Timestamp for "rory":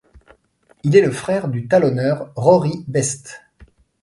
2.35-2.83